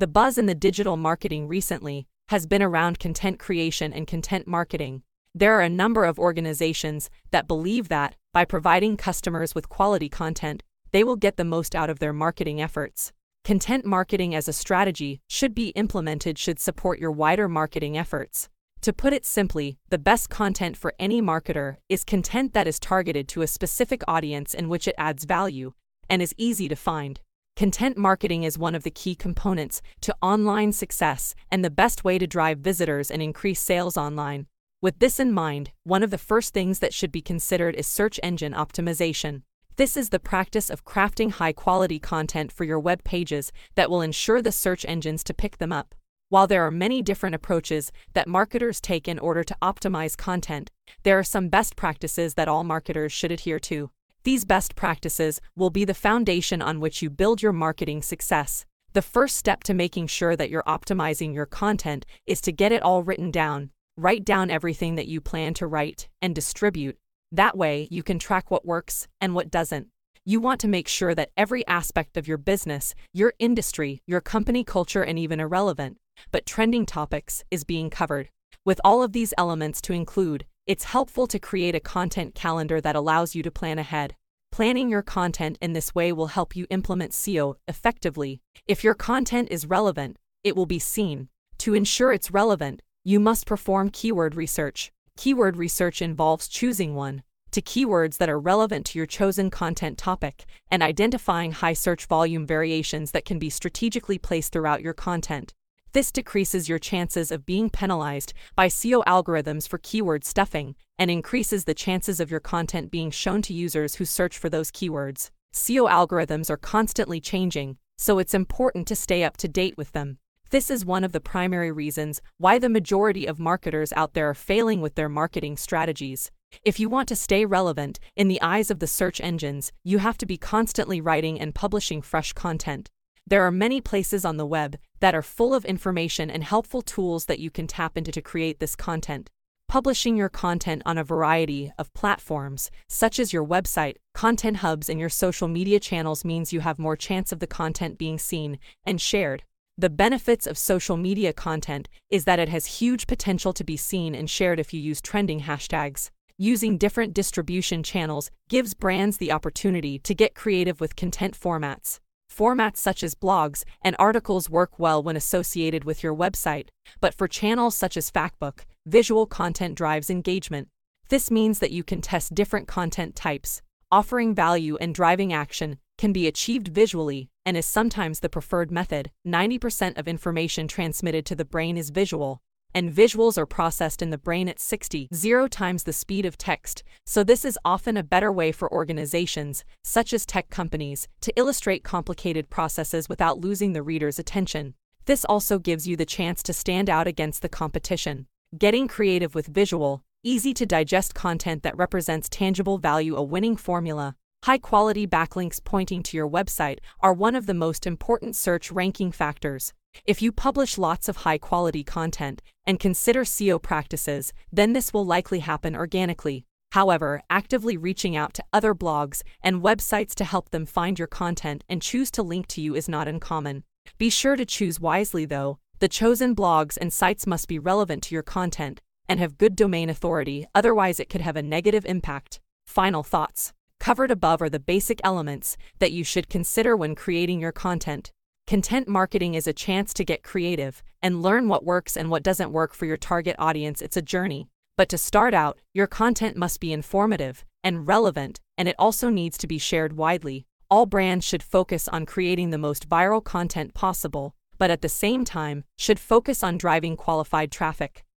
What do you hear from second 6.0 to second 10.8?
of organizations that believe that, by providing customers with quality content,